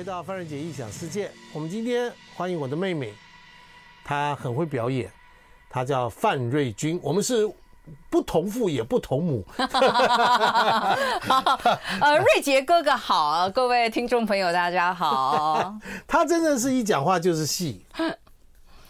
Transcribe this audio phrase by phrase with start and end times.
[0.00, 1.30] 回到范瑞杰异想世界。
[1.52, 3.12] 我们今天欢迎我的妹妹，
[4.02, 5.12] 她很会表演，
[5.68, 6.98] 她叫范瑞君。
[7.02, 7.46] 我们是。
[8.08, 9.44] 不同父也不同母。
[9.58, 10.96] 呃，
[12.18, 15.74] 瑞杰哥哥好，各位听众朋友大家好。
[16.06, 17.84] 他真的是一讲话就是戏。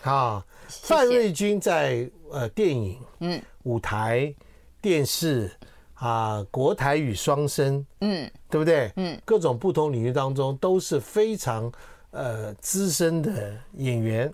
[0.02, 4.32] 啊，范瑞君在呃电影、嗯，舞台、
[4.82, 5.51] 电视
[6.00, 8.90] 啊，国台语双声，嗯，对不对？
[8.96, 11.70] 嗯，各种不同领域当中都是非常
[12.10, 14.32] 呃资深的演员。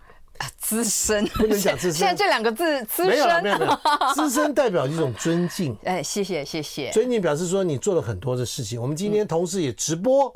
[0.58, 3.78] 资深不能讲资深， 现在这两个字资深没有没有没有，
[4.14, 5.75] 资深代表一种尊敬。
[5.83, 8.80] 哎，谢谢谢谢，尊敬表示说你做了很多的事情。
[8.80, 10.33] 我们今天同时也直播，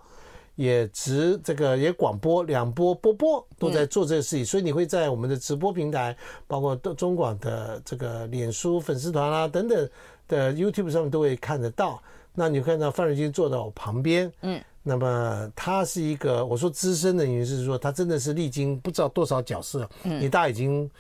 [0.61, 6.15] 也直这个也广播两波波波都在做这个事情，所以你会在我们的直播平台，
[6.47, 9.89] 包括中广的这个脸书粉丝团啊等等
[10.29, 12.03] 的 YouTube 上面都会看得到。
[12.35, 14.61] 那你看到范瑞君坐到我旁边，嗯。
[14.83, 20.91] 那么他是一个，我说资深的原因是说，他真的是历经不知道多少角色，嗯，你大已经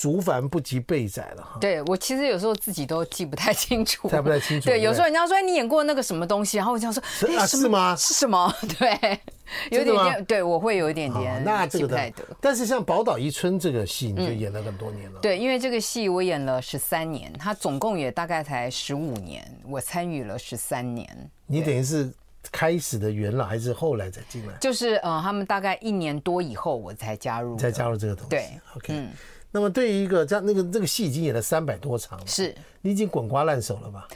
[0.00, 1.58] 竹繁不及备载了哈。
[1.60, 4.70] 对，我其实有时候自己都记不太清楚，记不太清楚。
[4.70, 7.94] 对，有时候人家说你演过那个什么东西，然后我就说是啊，是吗？
[7.96, 8.50] 是什么？
[8.80, 9.20] 对，
[9.70, 11.44] 有点点，对我会有一点点。
[11.44, 15.20] 那这个的，但是像宝岛一村这个戏，你就演了很多年了。
[15.20, 21.30] 对，因为这个戏我演了十三年，它总共也大概才十五年，我参与了十三年。
[21.46, 22.10] 你等于是。
[22.50, 24.54] 开始的元老还是后来才进来？
[24.58, 28.30] 就是呃，他们大概一年多以后我才加入，才加入这个东西。
[28.30, 28.94] 对，OK。
[28.94, 29.10] 嗯，
[29.52, 34.06] 那么对于一个这样那个这个戏已经演了三百多场了，是你已经滚瓜烂熟了吧？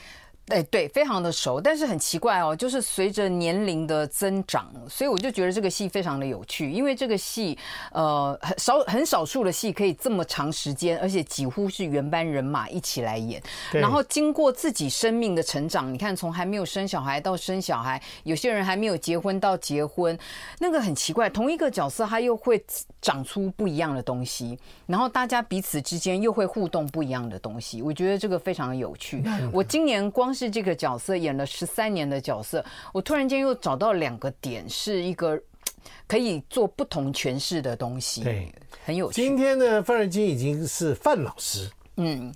[0.49, 7.57] 哎，对，非常的熟，但是很奇怪哦，就是随着年龄的增长，所以我就觉得这个戏非常的有趣，因为这个戏，
[7.93, 20.19] 呃，很少很少数的戏可以这么长时间，而且几乎是原班人马一起来演，然后经过自己生命的成长，你看从还没有生小孩到生小孩，有些人还没有结婚到结婚，
[20.59, 22.63] 那个很奇怪，同一个角色他又会
[23.01, 29.25] 长出不一样的东西，然后大家彼此之间又会互动不一样的东西，我觉得这个非常的有趣。
[29.51, 35.41] 我今年光是这个角色演了十三年的角色，我突然间又找到两个点，是一个
[36.07, 38.53] 可以做不同诠释的东西，对，
[38.85, 39.23] 很有趣。
[39.23, 42.35] 今天呢，范瑞金已经是范老师，嗯，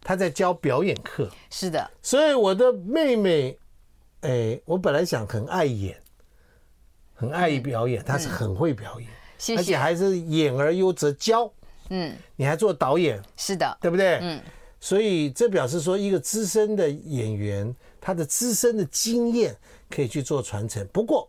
[0.00, 1.90] 他在教表演课，是的。
[2.02, 3.58] 所以我的妹妹，
[4.20, 6.00] 哎，我本来想很爱演，
[7.14, 11.52] 很爱表演，她是很会表演，而且还是演而优则教，
[11.90, 14.18] 嗯，你还做导演，是的，对不对？
[14.20, 14.40] 嗯。
[14.80, 19.56] 所以这表示说，一个资深的演员，他的资深的经验
[19.90, 20.86] 可以去做传承。
[20.92, 21.28] 不过，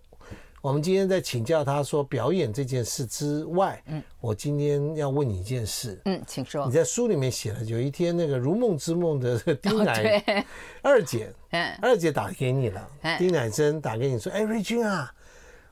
[0.62, 6.66] 我们今天在请教他说表演这件事之外，嗯，我今天要问你一件事，嗯，请说。
[6.68, 10.46] 你在书里面写了，有一天那个《如梦之梦》的 丁乃
[10.84, 12.88] 二姐，嗯，二姐打给你了，
[13.18, 15.12] 丁乃真打给你说，哎，瑞君啊，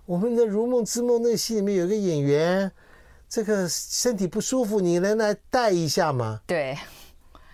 [0.05, 2.71] 我们的《如梦之梦》那个戏里面有一个演员，
[3.29, 6.41] 这个身体不舒服，你能来带一下吗？
[6.47, 6.75] 对。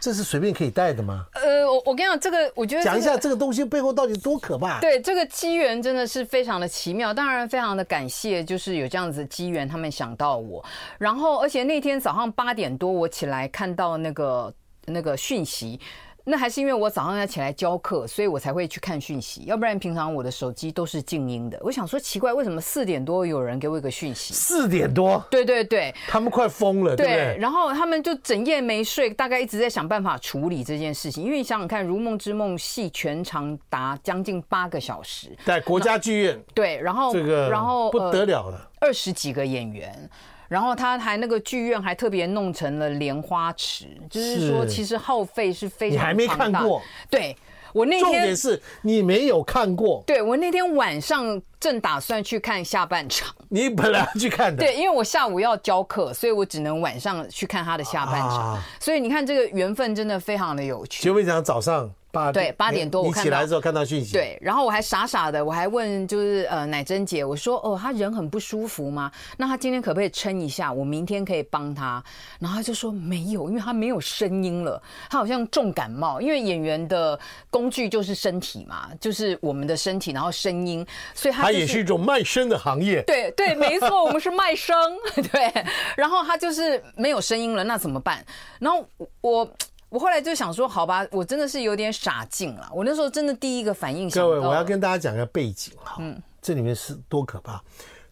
[0.03, 1.25] 这是随便可以带的吗？
[1.33, 4.81] 呃，我我跟你讲，这个我觉得、这个、讲一下这个东西背后到底多可怕。
[4.81, 10.61] 对，这个机缘真的是非常的奇妙，当然非常的感谢，就是有这样子机缘，他们想到我。
[10.97, 14.53] 然后，而且那天早上八点多我起来看到那个
[14.87, 15.79] 那个讯息。
[16.25, 19.43] 那还是因为我早上要起来教课，所以我才会去看讯息。
[19.45, 21.59] 要不然平常我的手机都是静音的。
[21.61, 24.33] 我想说奇怪，为什么四点多有人给我一个讯息？
[24.33, 25.21] 四点多？
[25.29, 27.37] 对对对，他们快疯了，对不对？
[27.37, 31.23] 然后他们就整夜没睡，大概一直在想办法处理这件事情。
[31.23, 36.41] 因为你想想看，《如梦之梦》戏全长达将近八个小时，在国家剧院。
[36.53, 40.09] 对，然后这个然后不得了了，二十几个演员。
[40.53, 46.01] 然后他还那个剧院还特别弄成了莲花池，就是说其实耗费是非常大。
[46.03, 46.79] 你还没看过？
[47.09, 47.35] 对，
[47.73, 50.03] 我那天重点是你没有看过。
[50.05, 53.33] 对，我那天晚上正打算去看下半场。
[53.49, 54.63] 你本来要去看的。
[54.63, 58.53] 对，因为我下午要教课，所以我只能晚上去看他的下半场。
[58.53, 61.01] 啊、所以你看这个缘分真的非常的有趣。
[61.01, 69.11] 结果讲早上八对八点多，我你起来之后看到讯息，对，然后我还傻傻的，我还问就是呃乃珍姐，我说哦，他人很不舒服吗？
[69.35, 70.71] 那他今天可不可以撑一下？
[70.71, 72.03] 我明天可以帮他。
[72.37, 74.79] 然后他就说没有，因为他没有声音了，
[75.09, 76.21] 他好像重感冒。
[76.21, 77.19] 因为演员的
[77.49, 83.01] 工具就是身体嘛，就是我们的身体，然后声音，所以他、就是、他也是一种卖声的行业。
[83.07, 84.75] 对对，没错，我们是卖声。
[85.33, 85.51] 对，
[85.97, 88.23] 然后他就是没有声音了，那怎么办？
[88.59, 88.87] 然后
[89.21, 89.49] 我。
[89.93, 92.67] 我后来就想说，好吧，我真的是有点傻劲了。
[92.73, 97.61] 我那时候真的第一个反应，各位，我要跟大家讲个背景哈，嗯，这里面是多可怕。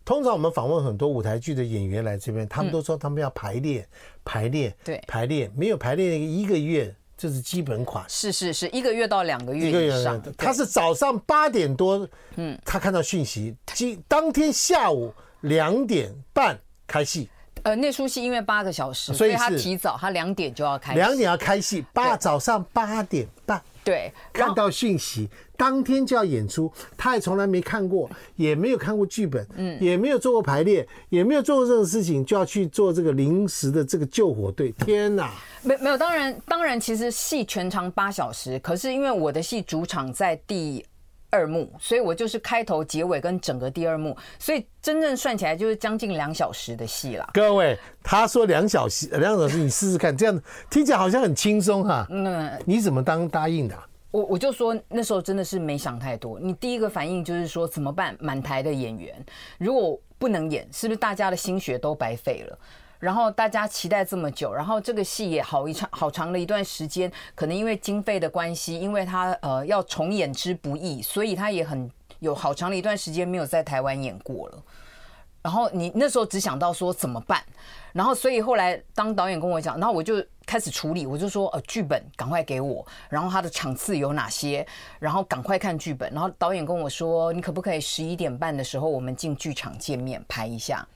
[0.06, 3.84] 通常我们访问很多舞台剧的演员来这边，他们都说他们要排练、
[4.24, 8.06] 排练，对，排练，没有排练一个月，这是基本款。
[8.08, 10.22] 是是是，一个月到两个月以上。
[10.38, 17.28] 他是早上八点多，嗯，他看到讯息，今当天下午两点半开戏。
[17.64, 35.32] 呃，那出戏因为八个小时，所以他提早，他两点就要开，两点要开戏，八早上八点半，对，看到讯息，当天就要演出，他也从来没看过，也没有看过剧本，嗯，也没有做过排练，也没有做过这种事情，就要去做这个临时的这个救火队，天哪！
[35.62, 40.86] 没没有，当然当然，其实戏全长八小时，可是因为我的戏主场在第。
[41.32, 47.28] 二幕，所以我就是开头、结尾跟整个第二幕，所以真正算起来就是将近两小时的戏了。
[47.34, 50.40] 各位，他说两小时，两小时，你试试看，这样
[50.70, 52.06] 听起来好像很轻松哈。
[52.10, 53.88] 嗯，你怎么当答应的啊？
[54.12, 56.38] 我我就说那时候真的是没想太多。
[56.38, 58.14] 你第一个反应就是说怎么办？
[58.20, 59.16] 满台的演员
[59.58, 62.60] 如果不能演，是不是大家的心血都白费了？
[63.02, 74.64] 然后大家期待这么久，然后这个戏也好一长好长的一段时间，可能因为经费的关系，因为他呃要重演之不易，所以他也很有好长的一段时间没有在台湾演过了。
[75.42, 77.44] 然后你那时候只想到说怎么办？
[77.94, 84.64] 然后所以后来当导演跟我讲，然后我就开始处理，我就说呃剧本赶快给我，然后他的场次有哪些，
[85.00, 86.14] 然后赶快看剧本。
[86.14, 90.88] 然后导演跟我说，你可不可以十一点半的时候我们进剧场见面拍一下？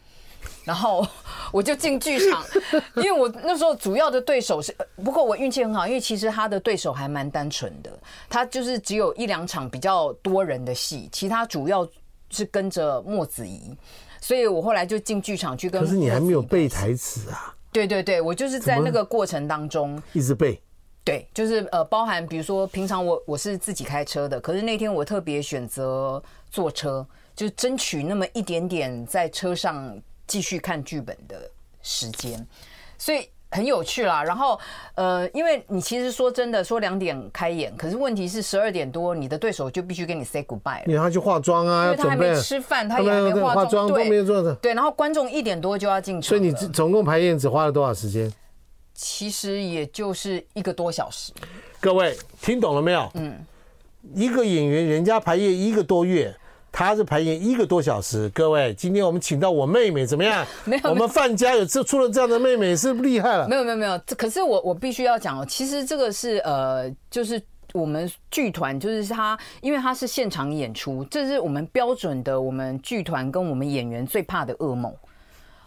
[0.66, 1.08] 然后
[1.52, 2.44] 我就进剧场，
[2.98, 7.98] 因为我那时候主要的对手是，不过我运气很好，因为其实他的对手还蛮单纯的，
[8.28, 11.88] 他就是只有一两场比较多人的戏，其他主要
[12.32, 13.78] 是跟着莫子仪，
[14.20, 15.80] 所以我后来就进剧场去跟。
[15.84, 17.54] 可是你还没有背台词啊？
[17.72, 20.60] 对对对，我就是在那个过程当中一直背。
[21.04, 26.20] 对，就是呃，包含比如说平常我我是自己开车的，可是那天我特别选择
[26.50, 29.96] 坐车，就争取那么一点点在车上。
[30.28, 31.50] 继续看剧本的
[31.82, 32.46] 时间，
[32.98, 34.24] 所以很有趣啦。
[34.24, 34.60] 然后，
[34.96, 40.84] 呃，因为你其实说真的，说两点开演，可是问题是十二点多，你的对手就必须跟你 say goodbye 了。
[40.88, 44.54] 你要去化妆啊，因为他还没吃饭，他也还没化妆，都没有做的。
[44.56, 48.32] 对，然后观众一点多就要进场，所以你总共排演只花了多少时间？
[48.94, 51.32] 其实也就是一个多小时。
[51.80, 53.12] 各位听懂了没有？
[53.14, 53.38] 嗯，
[54.14, 56.36] 一个演员人家排演一个多月。
[56.78, 60.46] 他是排演一个多小时，各位，今天我们请到我妹妹怎么样？
[60.66, 63.48] 没有，我们范家有这出了这样的妹妹是厉害了。
[63.48, 67.42] 没有没有没有，这可是我我必须要讲哦，其实这个是呃，就是
[67.72, 74.94] 我们剧团，就是他，因为他是现场演出，这是我们标准的，我们剧团跟我们演员最怕的噩梦。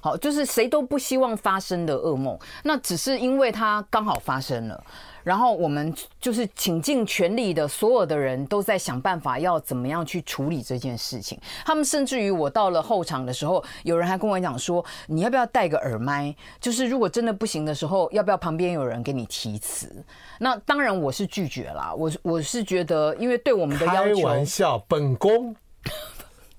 [0.08, 4.82] 好，就是谁都不希望发生的噩梦，那只是因为它刚好发生了。
[5.22, 11.38] 然后我们就是倾尽全力的，所有的人都在想办法要怎么样去处理这件事情。
[11.66, 16.34] 他们甚至于我到了后场的时候，有人还跟我讲说：“你要不要戴个耳麦？
[16.58, 20.02] 就是如果真的不行的时候，要不要旁边有人给你提词？”
[20.40, 21.92] 那当然我是拒绝啦。
[21.94, 25.54] 我我是觉得，因为对我们的要求，开玩笑，本宫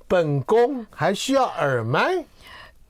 [0.08, 2.24] 本宫还需要耳麦？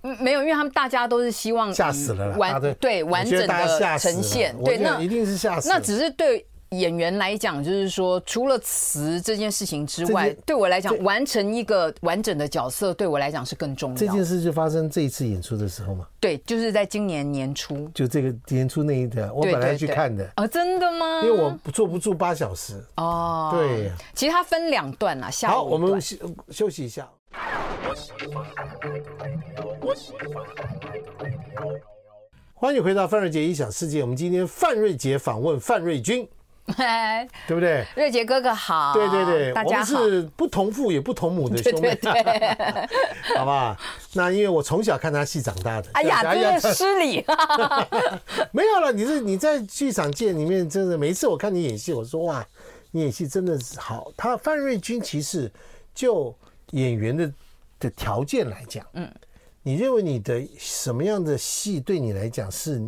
[0.02, 5.68] 没有，因为他们大家都是希望吓死了完对完整的呈现，对，那一定是吓死。
[5.68, 13.98] 那只是对演员来讲，就是说除了词这件事情之外，对我来讲，完成一个完整的角色，对我来讲是更重要。
[13.98, 16.08] 这件事就发生这一次演出的时候嘛？
[16.20, 21.22] 对，就是在今年年初，就这个年初那一天，我本来去看的啊，真的吗？
[21.24, 23.50] 因为我坐不住八小时哦。
[23.52, 25.52] 对，其实它分两段啊，下午。
[25.52, 26.16] 好，我们休
[26.52, 27.10] 休息一下。
[32.54, 34.02] 欢迎回到范瑞杰异想世界。
[34.02, 36.28] 我们今天范瑞杰访问范瑞君，
[37.48, 37.86] 对不对？
[37.96, 39.96] 瑞杰哥哥好，对对对，大家好。
[39.96, 43.78] 我们是不同父也不同母的兄妹，对对对 好吧？
[44.14, 47.26] 那因为我从小看他戏长大的，哎呀，失礼。
[48.52, 52.46] 没有了，你是你在剧场界里面，真的每一次我看你演戏，我说哇，
[52.92, 54.12] 你演戏真的是好。
[54.18, 55.50] 他范瑞君其实
[55.96, 56.36] 就
[56.72, 57.34] 演员的
[57.80, 59.12] 的条件来讲，嗯。
[59.62, 62.82] 你认为你的什么样的戏对你来讲是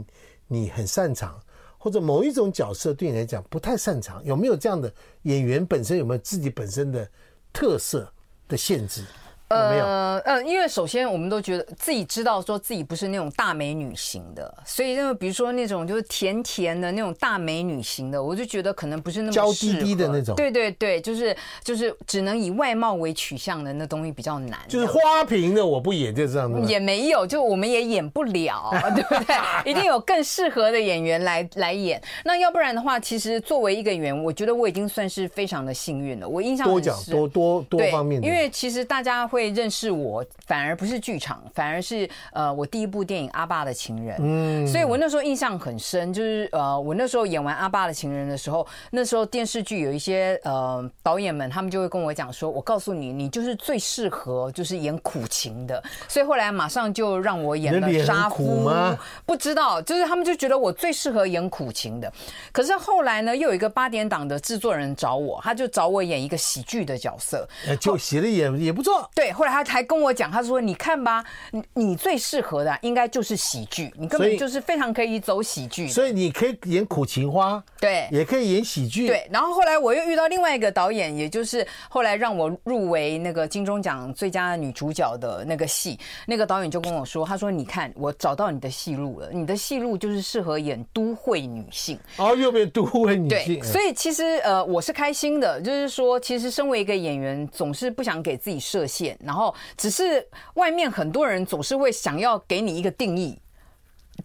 [0.48, 1.38] 你很擅长，
[1.78, 4.24] 或者某一种角色对你来讲不太擅长？
[4.24, 4.92] 有没有这样的
[5.24, 7.08] 演员本身有没有自己本身的
[7.52, 8.12] 特色
[8.48, 9.04] 的限制？
[9.52, 20.36] 呃呃，因为首先我们都觉得自己知道说自己不是那种大美女型的，所以因为比如说那种就是甜甜的那种大美女型的，我就觉得可能不是那么娇滴滴的那种。
[20.36, 24.60] 对对对，就是就是只能以外貌为取向的那东西比较难。
[24.68, 26.62] 就是花瓶的我不演就这样子。
[26.72, 29.36] 也没有，就我们也演不了， 对不对？
[29.70, 32.02] 一定有更适合的演员来来演。
[32.24, 36.30] 那要不然的话，其实作为一个演员，我觉得我已经算是非常的幸运了。
[36.30, 39.41] 我印象很，多讲多多多方面的，因为其实大家会。
[39.42, 44.16] 会认识我，反而不是剧场，反而是呃，我第一部电影《阿爸的情人》。
[44.22, 58.98] 嗯，所以我那时候印象很深，就是呃，我那时候演完《阿爸的情人》的时候，那时候电视剧有一些呃导演们，他们就会跟我讲说：“我告诉你，你就是最适合就是演苦情的。”所以后来马上就让我演了杀夫吗？
[59.26, 62.12] 不知道，就是他们就觉得我最适合演苦情的。
[62.52, 67.48] 可是后来呢，又有一个八点档的制作人找我，他就找我演一个喜剧的角色，
[67.80, 69.10] 就写的也也不错。
[69.16, 69.31] 对。
[69.34, 79.28] 后来他还跟我讲，他说：“你看吧，你你最适合的应该就是喜剧，你根本就是非常可以走喜剧，所以你可以演苦情花，对，也可以演喜剧，对。
[79.32, 93.62] 然后后来我又遇到另外一个导演，也就是后来让我入围那个金钟奖最佳女主角的那个戏，那个导演就跟我说，他说：你看，我找到你的戏路了，你的戏路就是适合演都会女性，哦，又变都会女性，对。
[93.62, 103.40] 所以其实呃，我是开心的，就是说，其实身为一个演员，总是不想给自己设限。”然后，只是外面很多人总是会想要给你一个定义，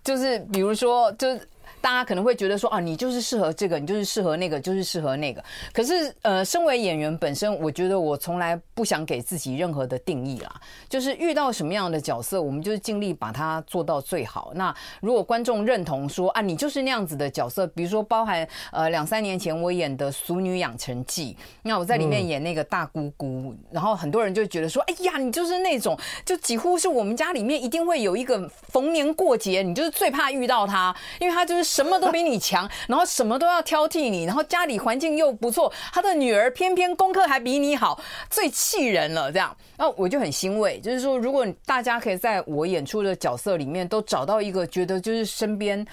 [0.02, 1.48] 就是比如说，就是。
[1.86, 5.40] 大家可能会觉得说啊，你就是适合这个，你就是适合那个，就是适合那个。
[5.72, 10.52] 可是呃，身为演员本身，我觉得我从来不想给自己任何的定义啦。
[10.88, 14.50] 就是遇到什么样的角色，我们就是尽力把它做到最好。
[14.56, 31.75] 那如果观众认同说啊，你就是那样子的角色，比如说包含呃两三年前我演的《俗女养成记》，那我在里面演那个大姑姑，然后很多人就觉得说，哎呀，你就是那种，就几乎是我们家里面一定会有一个逢年过节，你就是最怕遇到他，因为他就是。
[31.76, 39.30] 什么都比你强，然后什么都要挑剔你，然后家里环境又不错，他的女儿偏偏功课还比你好，最气人了。
[39.30, 45.86] 这样，那我就很欣慰，就是说，如果大家可以在我演出的角色里面都找到一个觉得就是身边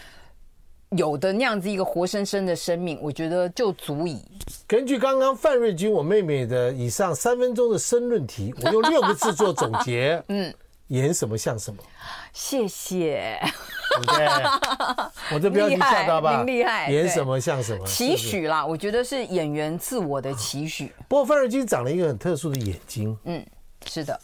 [0.91, 4.23] 有的那样子一个活生生的生命，我觉得就足以。
[4.65, 10.53] 根据刚刚范瑞君我妹妹的以上三分钟的申论题，我用六个字做总结， 嗯，
[10.87, 11.83] 演什么像什么。
[12.31, 13.37] 谢谢。
[14.07, 14.27] 对，
[15.35, 16.43] 我这标题吓到吧？
[16.43, 17.85] 厉害，演什么像什么？
[17.85, 20.91] 期许啦，我觉得是演员自我的期许。
[21.07, 23.45] 不过范瑞君长了一个很特殊的眼睛，嗯，
[23.85, 24.19] 是的。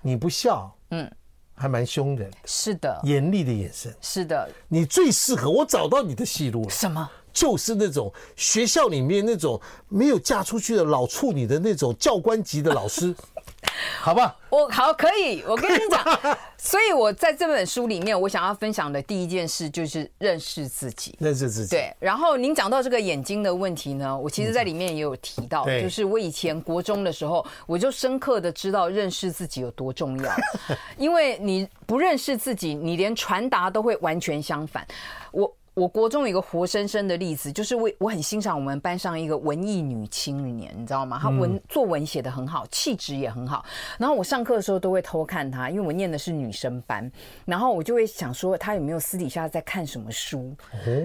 [0.00, 1.10] 你不笑，嗯，
[1.54, 4.48] 还蛮凶的，是的，严厉的眼神，是的。
[4.68, 6.70] 你最适合，我找到你的戏路了。
[6.70, 7.10] 什么？
[7.32, 13.14] 就是那种学校里面那种没有嫁出去的老处女的那种教官级的老师。
[14.00, 16.02] 好吧，我好可以，我跟你讲，
[16.56, 21.70] 所以我在这本书里面，我想要分享的第一件事就是认识自己，认识自己。
[21.70, 30.32] 对，然后您讲到这个眼睛的问题呢，我其实在里面也有提到，就是我以前国中的时候，我就深刻的知道认识自己有多重要，
[30.96, 34.86] 因为你不认识自己，你连传达都会完全相反。
[35.32, 35.52] 我。
[35.76, 41.18] 我国中有一个活生生的例子，就是我我很欣赏我们班上一个文艺女青年，你知道吗？
[41.20, 43.62] 她文作文写的很好，气质也很好。
[43.98, 47.12] 然后我上课的时候都会偷看她，因为我念的是女生班。
[47.44, 50.56] 然后我就会想说，她有没有私底下在看什么书？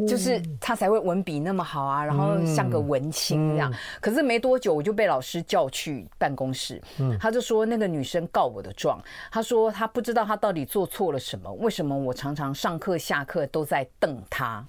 [0.08, 3.70] 就是她才会文笔那么好啊，然后像个文青这样。
[4.00, 6.82] 可是没多久，我就被老师叫去办公室，
[7.20, 9.04] 他就说那个女生告我的状。
[9.34, 14.61] 他说他不知道她到底做错了什么，为什么我常常上课下课都在瞪她。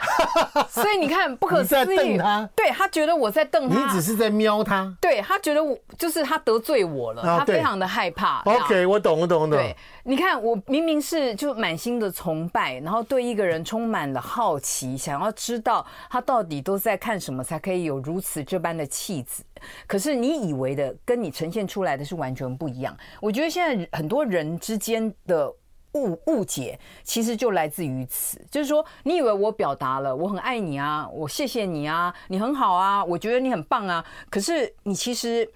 [0.70, 2.16] 所以你看，不可思议。
[2.16, 4.96] 他，对，他觉得我在瞪他，你只是在瞄他。
[5.00, 8.40] 对，他觉得我就是他得罪我了，他非常的害怕。
[8.42, 9.50] OK，我懂，我懂，我懂。
[9.50, 19.42] 对，你看，我明明是就满心的崇拜，然后对一个人充满了好奇，想要知道他到底都在看什么，才可以有如此这般的气质。
[19.88, 22.96] 可是你以为的，跟你呈现出来的是完全不一样。
[23.20, 25.52] 我觉得现在很多人之间的。
[25.92, 35.48] 误误解其实就来自于此，就是说，你以为我表达了我很爱你啊，我谢谢你啊，你很好啊，我觉得你很棒啊，可是你其实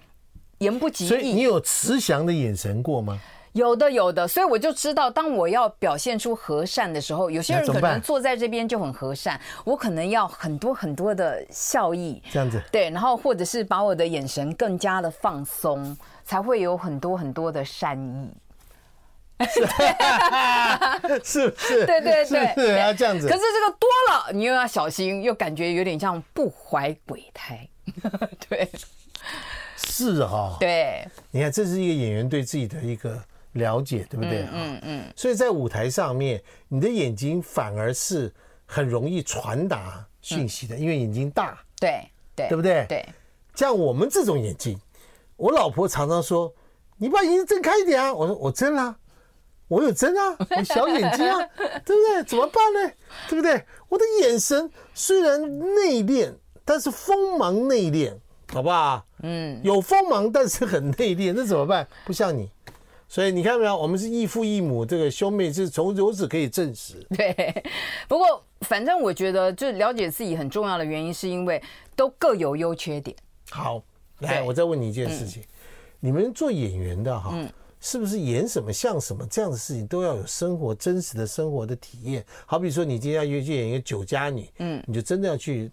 [0.57, 1.07] 言不及义。
[1.07, 3.19] 所以你有慈祥的眼神过吗？
[3.53, 4.27] 有的，有的。
[4.27, 12.59] 所以我就知道，当我要表现出和善的时候，有些人可能坐在这边就很和善，我可能要很多很多的笑意，这样子。
[12.71, 18.27] 对，然后或者是把我的眼神更加的放松，才会有很多很多的善意。
[21.23, 21.85] 是不是？
[21.85, 23.27] 对对对，是要这样子。
[23.27, 27.67] 可是这个多了，你又要小心，又感觉有点像不怀鬼胎。
[28.49, 28.69] 对，
[29.77, 30.57] 是哈。
[30.59, 33.21] 对，你看，这是一个演员对自己的一个
[33.53, 34.47] 了解，对不对？
[34.51, 35.03] 嗯嗯。
[35.15, 38.33] 所以在舞台上面，你的眼睛反而是
[38.65, 41.57] 很容易传达讯息的，因为眼睛大。
[41.79, 42.85] 对对，对不对？
[42.87, 43.05] 对。
[43.55, 44.79] 像我们这种眼睛，
[45.35, 46.51] 我老婆常常说
[46.97, 48.95] ：“你把眼睛睁开一点啊！”我说：“我睁了，
[49.67, 51.39] 我有针啊， 我小眼睛啊，
[51.85, 52.23] 对不对？
[52.25, 52.91] 怎么办呢？
[53.29, 53.63] 对不对？
[53.89, 55.41] 我的眼神虽然
[55.75, 56.33] 内敛，
[56.65, 58.13] 但是锋芒内敛，
[58.51, 59.05] 好不好？
[59.23, 61.87] 嗯，有锋芒，但是很内敛，那怎么办？
[62.05, 62.49] 不像你，
[63.07, 63.75] 所以你看没有？
[63.75, 66.95] 我们是异父异母，这个兄妹是从由此可以证实。
[67.15, 67.63] 对，
[68.07, 71.61] 不过反正我觉得，就了解自己很重要的原因，是因为
[71.95, 73.15] 都各有优缺点。
[73.49, 73.81] 好，
[74.19, 75.43] 来，我再问你一件事情：
[75.99, 77.33] 你们做演员的哈，
[77.83, 82.25] 是不是演什么像什么这样的事情都要有生活真实的生活的体验？
[82.45, 85.69] 好比说，你今天要约去演一个酒家女，嗯，你就真的要去。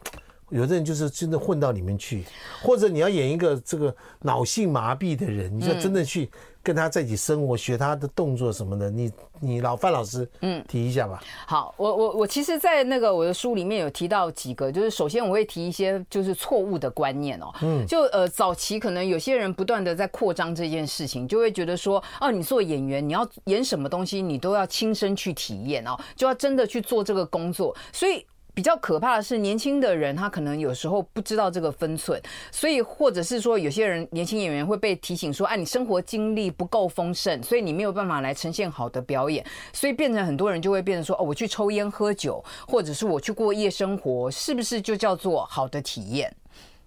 [0.50, 2.24] 有的人就是真的混到里面去，
[2.62, 6.30] 或者你要演一个这个脑性麻痹的人，你就真的去。
[6.62, 11.18] 跟他在一起生活，学他的动作什么的，你你老范老师，嗯，提一下吧。
[11.46, 28.22] 好，我我我其实，在那个我的书里面有提到几个，就是首先我会提一些就是错误的观念哦，嗯，就呃早期可能有些人不断的在扩张这件事情，就会觉得说，哦，你做演员，你要演什么东西，你都要亲身去体验哦，就要真的去做这个工作，所以。
[28.54, 46.34] 比较可怕的是，年轻的人他可能有时候不知道这个分寸，所以或者是说，有些人年轻演员会被提醒说：“哎，你生活经历不够丰盛，所以你没有办法来呈现好的表演。”所以变成很多人就会变成说：“哦，我去抽烟喝酒，或者是我去过夜生活，是不是就叫做好的体验？”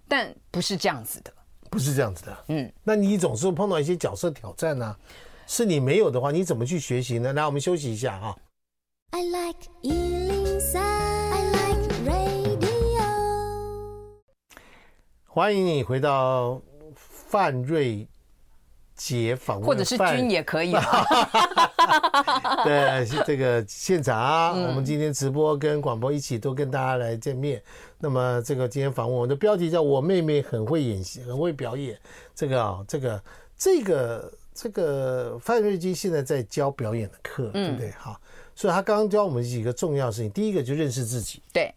[0.06, 1.32] 但不是这样子的，
[1.70, 2.36] 不是这样子的。
[2.48, 4.94] 嗯，那你总是碰到一些角色挑战呢？
[5.46, 7.32] 是你没有的话，你怎么去学习呢？
[7.32, 8.36] 来，我们休息一下哈。
[9.10, 9.68] I like
[15.34, 16.62] 欢迎你回到
[16.94, 18.06] 范瑞
[18.94, 21.04] 杰访问，或者是君也可以啊。
[22.62, 27.60] 对，这个现场啊，我们今天直播跟广播一起都跟大家来见面。
[27.98, 31.98] 那么这个今天访问，我的标题叫我妹妹很会演戏，很会表演。
[32.32, 33.22] 这个啊，这个
[33.58, 37.90] 这个这个范瑞君现在在教表演的课，对不对？
[37.98, 38.20] 好，
[38.54, 40.30] 所以他刚刚教我们几个重要事情。
[40.30, 41.74] 第一个就认识自己，对，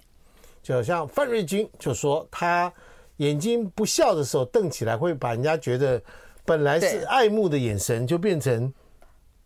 [0.61, 2.71] 就像范瑞军就说他。
[3.17, 6.01] 眼睛不笑的时候瞪起来，会把人家觉得
[6.45, 8.71] 本来是爱慕的眼神，就变成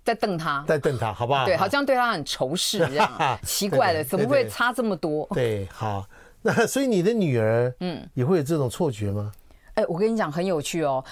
[0.04, 1.46] 在瞪他，在瞪他，好不好？
[1.46, 3.40] 对，好像对他很仇视这样。
[3.44, 5.28] 奇怪了，怎么会差这么多？
[5.34, 6.06] 对，好，
[6.42, 9.32] 那所以你的女儿，嗯，也会有这种错觉吗？
[9.76, 11.04] 哎，我跟你讲，很有趣哦，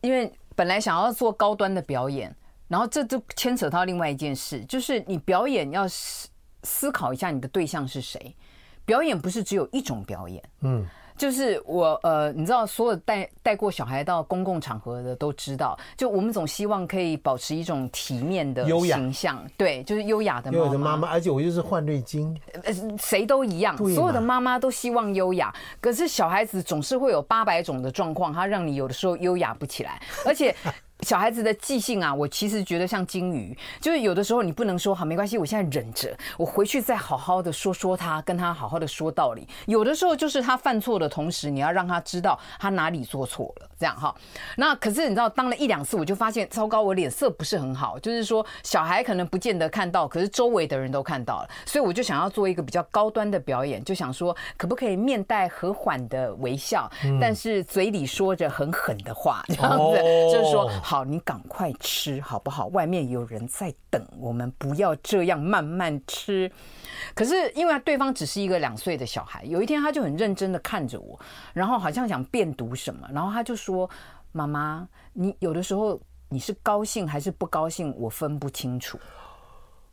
[0.00, 2.34] 因为本来想要做高端的表演，
[2.68, 6.28] 然后这就牵扯到另外一件事，就是你表演要思
[6.62, 8.36] 思考一下你的对象是谁，
[8.84, 10.86] 表演不是只有一种表演，嗯。
[11.18, 20.72] 就是我呃，你知道，所有带带过小孩到公共场合的都知道，就我们总希望可以保持一种体面的形象，对，就是优雅的妈妈。
[20.72, 30.54] 的妈妈，而且我就是换瑞金，呃，谁都一样，所有的妈妈都希望优雅，可是小孩子总是会有八百种的状况，他让你有的时候优雅不起来，而且。
[31.02, 39.46] 小孩子的记性啊，我其实觉得像金鱼，就是有的时候你不能说好没关系，我现在忍着，我回去再好好的说说他，跟他好好的说道理。
[39.66, 44.14] 有的时候就是他犯错的同时，你要让他知道他哪里做错了，这样哈。
[44.56, 47.98] 那可是你知道，当了一两次，我就发现糟糕，我脸色不是很好。
[47.98, 59.96] 就是说，小孩可能不见得看到，可是周围的人都看到了，所以我就想要做一个比较高端的表演，就想说可不可以面带和缓的微笑，但是嘴里说着很狠的话，这样子，
[60.32, 60.68] 就是说。
[60.82, 62.66] 好，你赶快吃好不好？
[62.68, 66.50] 外面有人在等，我们不要这样慢慢吃。
[67.14, 71.18] 可是因为对方只是一个两岁的小孩，有一天他就很认真的看着我，
[71.52, 73.88] 然后好像想辨读什么，然后他就说
[74.32, 76.00] ：“妈妈，你有的时候
[76.30, 77.94] 你是高兴还是不高兴？
[77.98, 78.98] 我分不清楚。”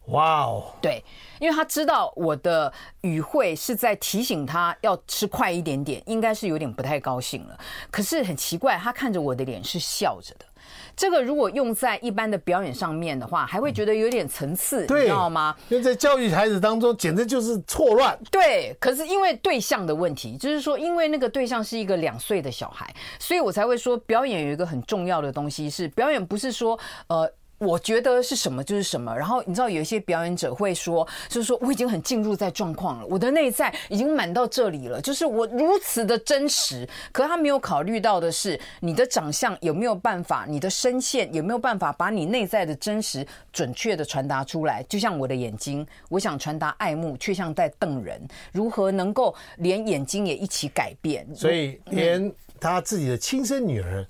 [0.09, 1.03] 哇哦，对，
[1.39, 7.59] 因为他知道我的语汇是在提醒他要吃快一点点，应该是有点不太高兴了。
[7.89, 10.45] 可是很奇怪，他看着我的脸是笑着的。
[10.95, 15.55] 这个如果用在一般的表演上面的话，还会觉得有点层次，你知道吗？
[15.69, 18.17] 因为在教育孩子当中，简直就是错乱。
[18.31, 27.29] 对，可是因为对象的问题，就是说，因为那个对象是一个两岁的小孩，所以我才会说，表演有一个很重要的东西是，表演不是说，呃。
[27.57, 36.87] 我觉得是什么就是什么，然后你知道有一些表演者会说，就是说我已经很进入在状况了，我的内在已经满到这里了，就是我如此的真实。
[37.13, 44.83] 可他没有考虑到的是，你的长相有没有办法，你的声线有没有办法把你内在的真实准确的传达出来？
[44.83, 51.25] 就像我的眼睛，我想传达爱慕，却像在瞪人，如何能够连眼睛也一起改变？
[51.33, 54.05] 所以连他自己的亲生女儿。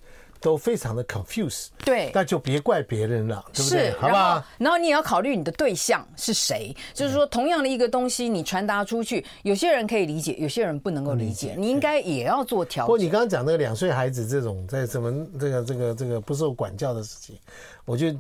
[0.45, 3.91] 都非常的 confuse，对，那就别怪别人了，对不对？
[3.93, 4.43] 好不好？
[4.59, 12.85] 然后你也要考虑你的对象是谁，就是说，同样的一个东西，你传达出去，有些人可以理解，有些人不能够理解，你应该也要做调整。
[12.85, 17.35] 不过你刚刚讲那个两岁孩子这种在什么这个这个这个不受管教的事情，
[17.83, 18.15] 我就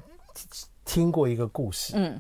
[0.83, 2.19] 听过一个故事，嗯，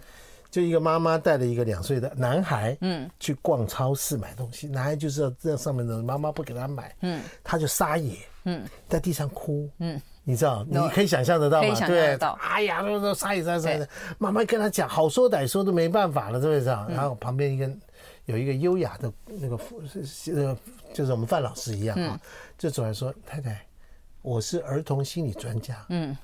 [0.55, 8.15] 就一个妈妈带了一个两岁的男孩，嗯，去逛超市买东西，男孩就是要这上面的妈妈不给他买，嗯，他就撒野。
[8.45, 11.75] 嗯，在地上哭，嗯，你知道，你可以想象得到吗？
[11.85, 16.73] 对，哎呀，都都撒野撒野的，妈妈跟他讲，好说歹说都没办法了，对不对？
[16.95, 17.69] 然后旁边一个
[18.23, 19.59] 有一个优雅的那个
[20.33, 20.57] 呃，
[20.93, 22.17] 就是我们范老师一样啊，
[22.57, 23.59] 就走来说：“太太，
[24.21, 26.15] 我是儿童心理专家，嗯，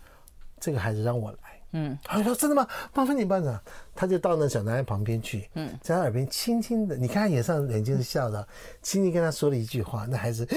[0.58, 2.68] 这个孩子让我来，嗯，他说真的吗？
[2.94, 3.60] 麻烦你班长，
[3.96, 8.48] 他就到那小男孩旁边去，嗯，在他耳边轻轻的，你看他眼上眼睛是笑的，
[8.82, 10.48] 轻轻跟他说了一句话，那孩子。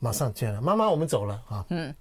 [0.00, 1.64] 马上见了妈妈，我们走了啊！
[1.70, 1.94] 嗯，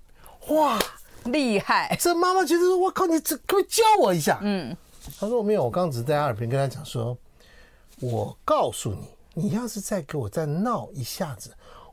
[0.50, 0.78] 哇，
[1.26, 1.96] 厉害！
[1.98, 4.76] 这妈妈觉得说：“我靠，你这可不教我一下？”嗯，
[5.18, 7.18] 他说：“我没有，我刚刚只是在他耳边跟他讲说，
[8.02, 11.50] 我告诉你，你要是再给我再闹一下子，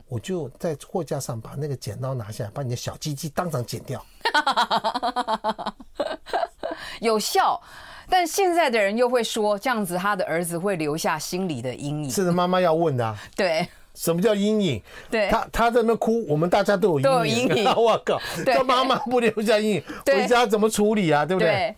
[0.09, 4.03] 我就在货架上把那个剪刀拿下来，把你的小鸡鸡当场剪掉。”
[6.99, 7.61] 有效，
[8.09, 12.09] 但现在的人又会说这样子，他的儿子会留下心理的阴影。
[12.09, 13.17] 是的，妈妈要问的啊。
[13.35, 13.67] 对。
[13.93, 14.81] 什么叫阴影？
[15.09, 17.65] 对，他他在那哭，我们大家都有阴影。
[17.75, 21.25] 我靠， 他妈妈不留下阴影，回家怎么处理啊？
[21.25, 21.75] 对不对？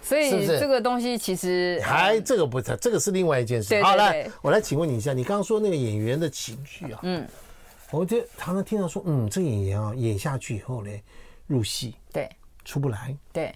[0.00, 3.82] 所以这个东西其实还这个不是，这个是另外一件事。
[3.82, 7.26] 好，来，我来请问你一下，你刚刚说那个演员的情绪啊，嗯，
[7.90, 10.90] 我就常常听到说，嗯，这演员啊演下去以后呢，
[11.48, 12.30] 入戏，对，
[12.64, 13.52] 出不来，对，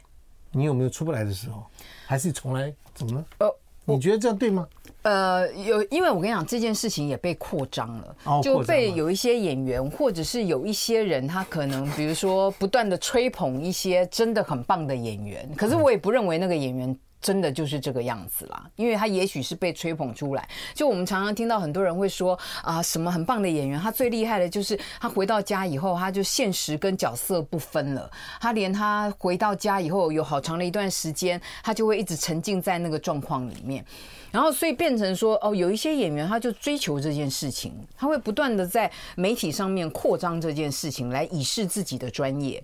[0.53, 1.65] 你有没有出不来的时候？
[2.07, 3.25] 还是从来怎么了？
[3.39, 4.67] 呃，你觉得这样对吗？
[5.03, 20.49] 呃，有，因为我跟你讲，这件事情也被扩张了，就被有一些演员，或者是有一些人，他可能比如说不断的吹捧一些真的很棒的演员，可是我也不认为那个演员真的就是这个样子啦，因为他也许是被吹捧出来。
[20.75, 33.85] 就我们常常听到很多人会说啊，什么很棒的演员，他最厉害的就是他回到家以后，他就现实跟角色不分了，他连他回到家以后有好长的一段时间，他就会一直沉浸在那个状况里面。
[34.31, 42.63] 然后，所以变成说，哦，有一些演员他就追求这件事情，他会不断的在媒体上面扩张这件事情，来以示自己的专业。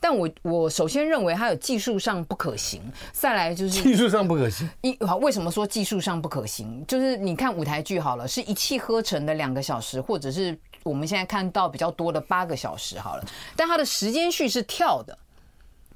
[0.00, 2.80] 但我我首先认为他有技术上不可行，
[3.12, 4.68] 再来就是技术上不可行。
[4.80, 6.84] 一好，为什么说技术上不可行？
[6.86, 15.16] 就是你看舞台剧好了，是一气呵成的两个小时，或者是我们现在看到比较多的八个小时好了，但它的时间序是跳的。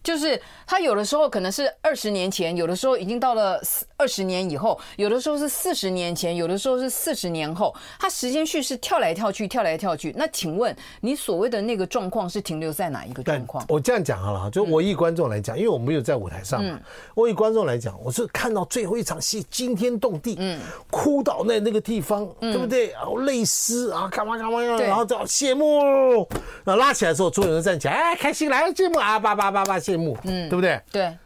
[0.07, 3.61] 就是他有的时候可能是二十年前，有的时候已经到了
[3.97, 10.15] 二十年以后，有的时候是四十年前，有的时候是四十年后，他时间序是跳来跳去，跳来跳去。
[10.17, 13.65] 那请问你所谓的那个状况是停留在哪一个状况？
[13.69, 16.79] 我这样讲好了，就我以观众来讲，因为我没有在舞台上嘛，
[17.17, 22.93] 我以观众来讲，我是看到最后一场戏惊天动地，嗯，哭倒在那个地方，对不对？
[22.93, 26.29] 然后泪湿啊，干嘛干嘛，然后叫谢幕，
[26.63, 29.96] 然后拉起来的时候，所有人站起来，哎，开心来了谢幕啊，叭叭叭叭谢。
[30.25, 30.81] 嗯，对不对？
[30.91, 31.19] 对，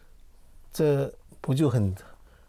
[0.73, 1.95] 这不就很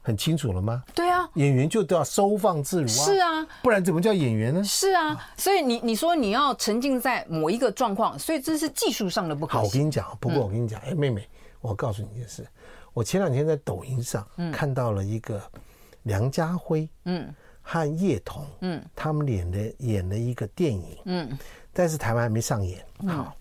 [0.02, 0.84] 很清楚了吗？
[0.96, 4.64] 对啊，演员就都要收放自如啊，是啊，不然怎么叫演员呢？
[4.64, 9.54] 是啊，所以你你说你要沉浸在某一个状况，所以这是技术上的不可。
[9.54, 11.28] 好，我跟你讲，不过我跟你讲，哎，妹妹，
[11.62, 12.46] 我告诉你一件事，
[12.94, 15.42] 我前两天在抖音上看到了一个
[16.04, 21.38] 梁家辉，嗯，和叶童，嗯，他们演的演了一个电影，嗯，
[21.72, 23.36] 但是台湾还没上演，好。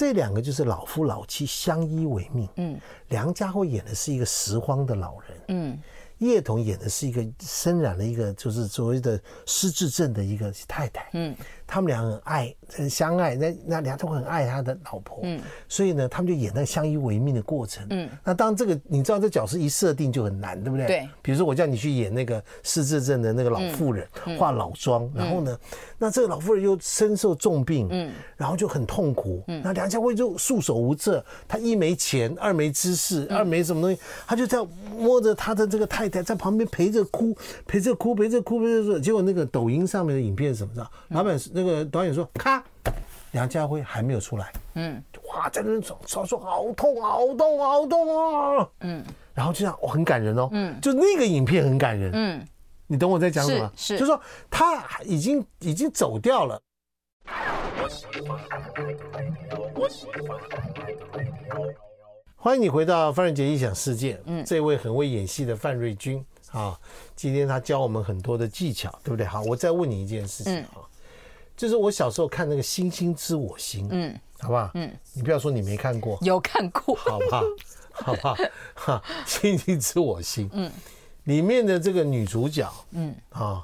[0.00, 2.48] 这两个就是老夫老妻相依为命。
[2.56, 5.40] 嗯，梁家辉演的是一个拾荒的老人。
[5.48, 5.78] 嗯。
[6.20, 11.34] 叶童演的是一个身染了一个就是所谓的失智症的一个太太，嗯，
[11.70, 20.86] 他们俩很爱很相爱，那那俩都很爱他的老婆，嗯，所以呢，他们就演那相依为命的过程，嗯，那当这个你知道这角色一设定就很难，对不对？
[20.86, 24.06] 对，比如说我叫你去演那个失智症的那个老妇人，
[24.38, 25.58] 化老妆，然后呢，
[25.98, 34.58] 那这个老妇人又身受重病，嗯，然后就很痛苦，嗯，那梁家辉就束手无策，他一没钱，二没知识，二没什么东西，他就在
[34.96, 36.20] 摸着他的这个太太。
[36.22, 39.00] 在旁边陪着哭，陪着哭，陪着哭，陪着说。
[39.00, 40.74] 结果那个抖音上面的影片是什么？
[40.74, 40.90] 的？
[41.08, 42.62] 老板那个导演说：“咔，
[43.32, 52.46] 梁家辉还没有出来。”嗯，哇，在那种说说好痛好痛好痛啊，嗯，然后就这样，哦，很感人哦，嗯，就那个影片很感人，嗯，
[52.86, 53.72] 你懂我在讲什么？
[53.76, 53.98] 是，是。
[53.98, 54.20] 就是说
[54.50, 56.60] 他已经已经走掉了。
[62.36, 64.18] 欢迎你回到范瑞杰异想世界。
[64.24, 66.78] 嗯，这位很会演戏的范瑞军啊，
[67.14, 69.26] 今天他教我们很多的技巧，对不对？
[69.26, 70.82] 好，我再问你一件事情啊，嗯、
[71.60, 74.70] 就是我小时候看那个《星星知我心》，嗯，好不好？
[74.72, 77.42] 嗯，你不要说你没看过，有看过，好不好？
[77.92, 78.34] 好不好？
[78.72, 80.72] 哈，《星星知我心》，嗯，
[81.24, 83.14] 里面的这个女主角，嗯。
[83.28, 83.62] 啊，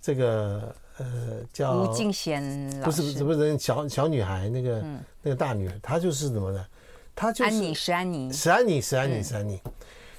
[0.00, 0.74] 这个。
[0.98, 1.04] 呃，
[1.52, 2.42] 叫吴敬贤，
[2.82, 6.66] 不是不是不是小小女孩，那个、嗯、那个大女儿，她就是怎么的？
[7.14, 9.60] 她就是安妮，是安妮，是安妮，是安妮，是安妮，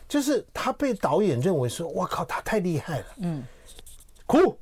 [0.08, 3.44] 就是她被导演认为说，哇靠，她太厉害了，嗯，
[4.28, 4.56] 哭，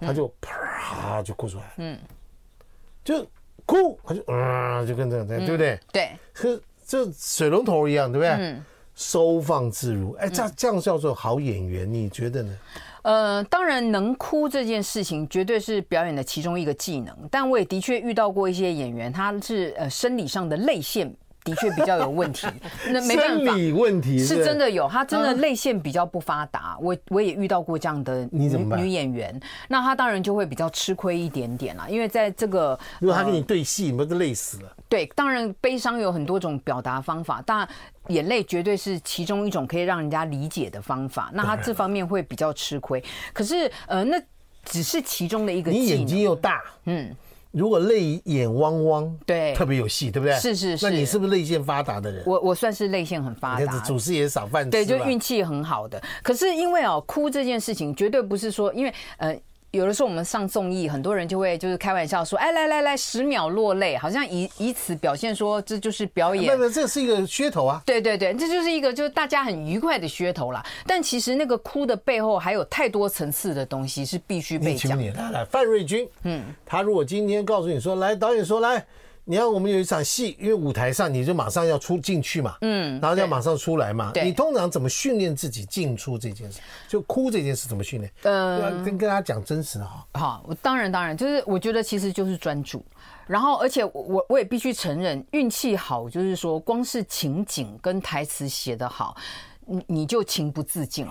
[0.00, 1.98] 她就啪就哭出来，嗯，
[3.04, 3.26] 就
[3.66, 5.78] 哭，他就啊，就跟这样，对不对？
[5.92, 8.30] 对，是这水龙头一样，对不对？
[8.30, 12.58] 嗯，收放自如，哎，这这样叫做好演员，你觉得呢？
[13.02, 21.14] 呃，当然能哭这件事情绝对是表演的其中一个技能，但我也的确遇到过一些演员，他是呃生理上的泪腺
[21.48, 22.46] 的确比较有问题，
[22.90, 34.72] 那没办法，问题是真的有，他真的泪腺比较不发达，我我也遇到过这样的女女演员，那她当然就会比较吃亏一点点啦，因为在这个如果她跟你对戏，你不是累死了？
[34.88, 37.68] 对，当然悲伤有很多种表达方法，当然
[38.08, 41.30] 眼泪绝对是其中一种可以让人家理解的方法。
[41.32, 43.02] 那他这方面会比较吃亏。
[43.32, 44.20] 可是，呃，那
[44.64, 45.70] 只是其中的一个。
[45.70, 47.14] 你眼睛又大，嗯，
[47.50, 50.34] 如果泪眼汪汪，对，特别有戏，对不对？
[50.36, 50.84] 是是是。
[50.88, 52.22] 那你是不是泪腺发达的人？
[52.26, 56.02] 我我算是泪腺很发达，主持也少饭吃，对，就运气很好的。
[56.22, 59.38] 可是因为哦，哭这件事情绝对不是说，因为呃。
[59.70, 67.82] 有的时候我们上综艺，很多人就会就是开玩笑说：“哎，来来来，十秒落泪，好像以以此表现说这就是表演。”那这是一个噱头啊！
[67.84, 70.64] 对对对，这就是一个就是大家很愉快的噱头啦。
[70.86, 75.30] 但其实那个哭的背后还有太多层次的东西是必须被讲的。
[75.30, 78.84] 来，范瑞军，嗯，他如果今天告诉你说：“来，导演说来。”
[79.30, 84.10] 你看，我们有一场戏，因为舞台上你就马上要出进去嘛，嗯，然后要马上出来嘛。
[84.24, 86.60] 你通常怎么训练自己进出这件事？
[86.88, 88.10] 就哭这件事怎么训练？
[88.22, 90.06] 嗯，跟跟大家讲真实的哈。
[90.14, 92.82] 好，我当然当然，就是我觉得其实就是专注，
[93.26, 99.14] 然后而且我我也必须承认运气好，就是说光是情景跟台词写得好，
[99.66, 101.06] 你你就情不自禁。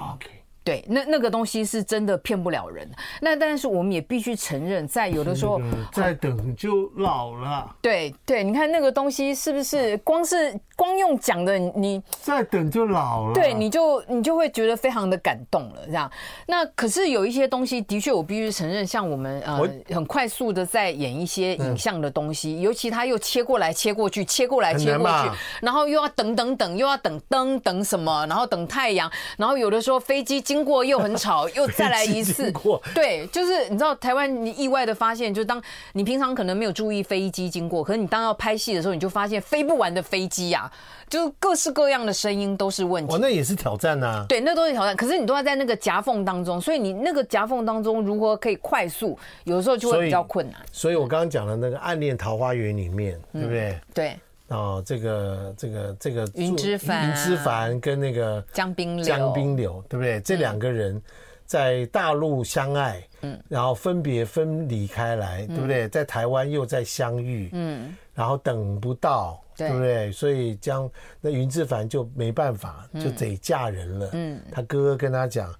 [0.67, 2.85] 对，那那个东西是真的骗不了人。
[3.21, 5.61] 那但是我们也必须承认，在有的时候，
[5.93, 7.73] 再等就老了。
[7.81, 13.33] 对对，你看那个东西是不是光是光用讲的，你再等就老了。
[13.33, 16.11] 对，你就你就会觉得非常的感动了，这样。
[16.47, 25.29] 那可是有一些东西，的确我必须承认，像我们呃很快速的在演一些影像的东西，尤其他又切过来切过去，切过来切过去，
[25.61, 30.56] 然后又要等等等，又要等灯等什么，然后等太阳，然后有的时候飞机经。
[30.57, 32.51] 经过又很吵， 又再来一次。
[32.95, 35.61] 对，就是你知道台湾，你意外的发现，就当
[35.93, 40.71] 你平常可能没有注意飞机经过，可是你当要拍戏的时候，你就发现飞不完的飞机呀，
[41.07, 43.13] 就各式各样的声音都是问题。
[43.13, 44.25] 哦，那也是挑战呐。
[44.27, 44.95] 对，那都是挑战。
[44.95, 50.55] 可是你都要在那个夹缝当中，所以你那个夹缝当中如何可以快速，有的时候就会比较困难。
[50.71, 53.79] 所以，所以我刚刚讲的那个《暗恋桃花源》里面，对不对？
[53.93, 54.19] 对。
[54.49, 60.21] 哦，这个这个这个云之凡，云之凡跟那个江冰柳，江冰柳，对不对？
[60.21, 61.01] 这两个人
[61.45, 65.89] 在大陆相爱，嗯，然后分别分离开来，对不对？
[65.89, 70.11] 在台湾又再相遇，嗯，然后等不到，对不对？
[70.13, 74.09] 所以江那云之凡就没办法，就得嫁人了。
[74.13, 75.53] 嗯，他哥哥跟他讲，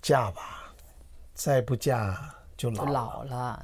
[0.00, 0.72] 嫁吧，
[1.34, 2.18] 再不嫁
[2.56, 3.62] 就老老了。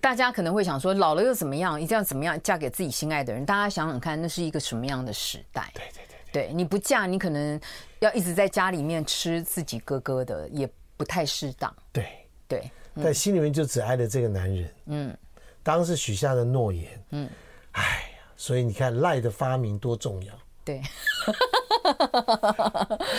[0.00, 1.80] 大家可能会想说，老了又怎么样？
[1.80, 3.46] 一定要怎么样嫁给自己心爱的人？
[3.46, 5.70] 大家想想看，那是一个什么样的时代？
[5.74, 7.60] 对对对，对，你不嫁，你可能
[8.00, 11.72] 要一直在家里面吃自己哥哥的，也不太适当。
[11.92, 12.04] 对
[12.48, 14.74] 对，但心里面就只爱了这个男人。
[14.86, 15.16] 嗯，
[15.62, 17.04] 当时许下的诺言。
[17.10, 17.30] 嗯，
[17.72, 20.34] 哎呀，所以你看赖的发明多重要。
[20.66, 20.82] 对。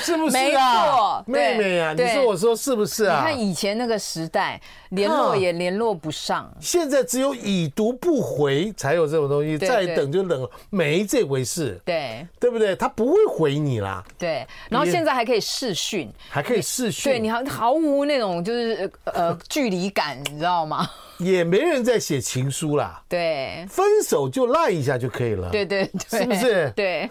[0.01, 1.93] 是不是啊，妹妹啊？
[1.93, 3.19] 你说我说是不是啊？
[3.19, 6.51] 你看以前那个时代，联络也联络不上。
[6.59, 11.79] 现在只有已读不回才有这种东西，再等就等了，没这回事。
[11.85, 12.75] 对，对不对？
[12.75, 14.03] 他不会回你啦。
[14.17, 20.89] 对，然后现在还可以视讯，还可以视讯，对你毫毫无那种就是呃距离感，你知道吗？
[21.19, 23.03] 也没人在写情书啦。
[23.07, 25.49] 对，分手就赖一下就可以了。
[25.49, 26.71] 对对对，是不是？
[26.75, 27.09] 对。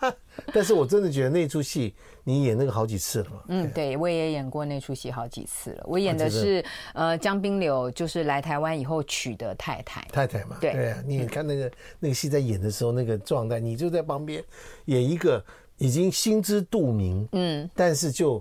[0.52, 3.42] 但是我真的觉得那出戏你演那个好几次了嘛？
[3.48, 5.84] 嗯，对，我也演过那出戏好几次了。
[5.86, 10.06] 我演的是呃江滨柳，就是来台湾以后娶的太太。
[10.12, 14.44] 太太嘛，对对啊，你看那个那个戏在演的时候那个状态，你就在旁边
[14.84, 15.42] 演一个
[15.78, 18.36] 已经心知肚明，嗯，但是就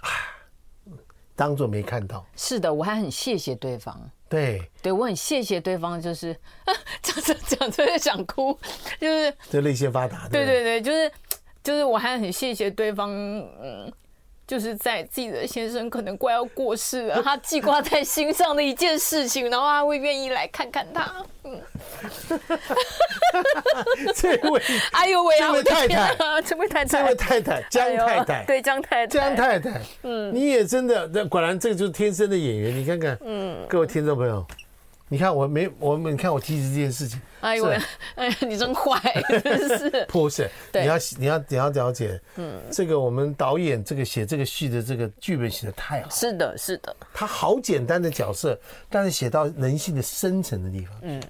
[0.00, 0.10] 啊，
[1.36, 2.26] 当做没看到。
[2.34, 4.10] 是的，我还很谢谢对方。
[4.28, 6.32] 对，对我很谢谢对方，就是
[6.64, 8.58] 啊， 讲着讲着就想哭，
[8.98, 10.28] 就是这泪腺发达。
[10.28, 11.12] 对对对，就是
[11.62, 13.92] 就是我还很谢谢对方，嗯。
[14.46, 21.12] 就是在自己的先生可能快要过世了，他记挂在心上的一件事情，然后他会愿意来看看他。
[21.42, 21.60] 嗯，
[24.14, 34.46] 这位，哎呦喂，这位太太，这位太太，这位太太，江太太，对江太太，江太太，嗯，你也真的，那果然这个就是天生的演员，你看看，嗯，各位听众朋友。
[35.08, 37.64] 你看我没我们，你看我提起这件事情，哎呦，
[38.16, 39.00] 哎呀，你真坏，
[39.42, 40.06] 真是。
[40.10, 40.50] 不是？
[40.72, 48.58] 你要你要你要了解，嗯，这个我们导演这个写这个戏的这个剧本写的太好，是的，是的，他好简单的角色，
[48.90, 51.22] 但是写到人性的深层的地方，嗯。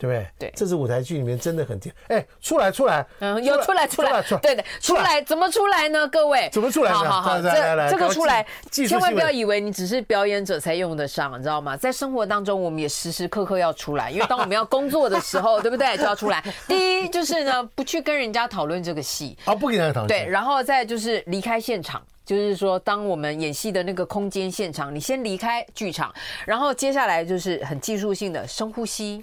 [0.00, 0.26] 对不对？
[0.38, 1.94] 对，这是舞台剧里面真的很甜。
[2.08, 6.08] 哎，出来出来，嗯，有出来出来出来，对的，出来怎么出来呢？
[6.08, 6.90] 各位怎么出来？
[6.90, 11.76] 好好好，这这个出来，千万不要以为你只是表演者才用得上，你知道吗？
[11.76, 15.94] 在生活当中，我们也时时刻刻要出来，因为当我们要工作的时候， 对不对？
[15.98, 16.42] 就要出来。
[16.66, 20.08] 第一就是呢，不去跟人家讨论这个戏啊，不跟人家讨论。
[20.08, 26.14] 对，然后再就是离开现场，就是说，当我们演戏的那个空间现场，你先离开剧场，
[26.46, 29.22] 然后接下来就是很技术性的深呼吸。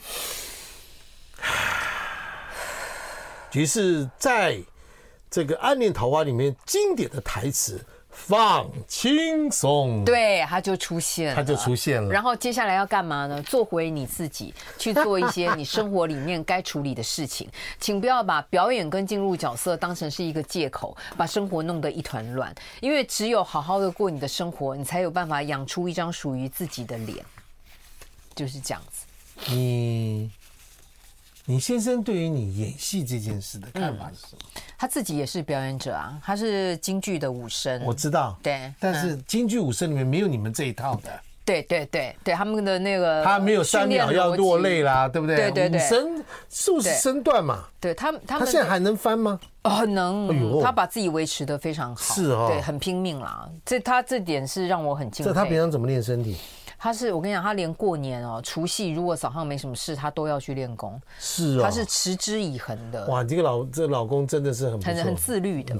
[3.53, 4.59] 于是，在
[5.31, 12.09] 这个《暗恋桃花》里面，经典的台词“放轻松”，对，他就出现了，他就出现了。
[12.11, 13.41] 然后接下来要干嘛呢？
[13.41, 17.49] 做回你自己，去做一些你生活里面该处理的事情。
[17.79, 22.53] 请不要把表演跟进入角色当成是一个借口，把生活弄得一团乱。
[22.79, 27.25] 因为只有好好的过你的生活，你才有办法养出一张属于自己的脸。
[28.35, 29.51] 就是这样子。
[29.51, 30.29] 你。
[31.49, 34.39] 你先生对于你演戏这件事的看法是什么？
[34.55, 37.81] 嗯，他自己也是表演者啊，他是京剧的武生。
[37.85, 41.09] 我知道，对，但是京剧武生里面没有你们这一套的。
[41.45, 45.37] 对对对对，他们的那个他没有三秒要落泪啦，对不对？
[45.37, 47.63] 对对对，武生数十身段嘛。
[47.79, 49.39] 对他，他他现在还能翻吗？
[49.63, 50.27] 哦，能。
[50.27, 53.49] 哎，他把自己维持的非常好，是哦，对，很拼命啦。
[53.65, 55.29] 这他这点是让我很敬佩。
[55.31, 56.35] 这他平常怎么练身体？
[56.79, 61.01] 他是我跟你讲，他连过年哦，除夕如果早上没什么事，他都要去练功。
[61.17, 63.07] 是啊，他是持之以恒的。
[63.07, 65.75] 哇，这个老这个老公真的是很很很自律的。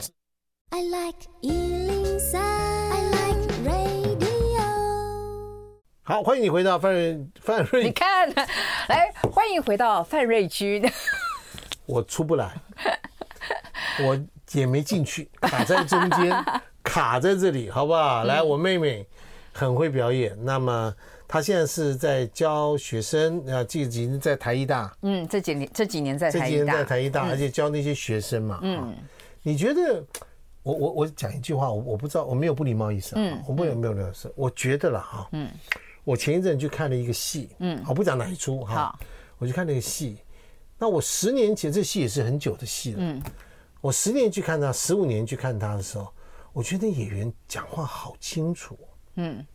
[0.72, 4.28] I like 103, I like radio。
[6.02, 7.84] 好，欢迎你回到范瑞范瑞。
[7.84, 8.28] 你看，
[8.90, 10.84] 来欢迎回到范瑞居。
[11.86, 12.60] 我出不来，
[14.04, 14.20] 我
[14.52, 16.44] 也没进去，卡在中间，
[16.84, 18.24] 卡在这里，好不好？
[18.26, 19.08] 来，我妹妹。
[19.58, 20.94] 很会表演，那么
[21.28, 28.96] 他现在是在教学生啊，这几年在台艺大，嗯，这几年这几年在台艺大，这几年在台艺大，而且教那些学生嘛，嗯，
[29.42, 30.06] 你觉得，
[30.62, 35.50] 我我我讲一句话，我我不知道，我没有不礼貌意思啊，嗯，我没有没有没有事，我觉得了哈，嗯，
[36.04, 38.96] 我前一阵去看了一个戏，嗯，我不讲哪一出哈，
[39.40, 40.20] 我去看那个戏，
[40.78, 43.20] 那我十年前这戏也是很久的戏了，嗯，
[43.82, 46.14] 我十年去看他，十五年去看他的时候，
[46.54, 48.78] 我觉得演员讲话好清楚。
[49.18, 49.46] 嗯，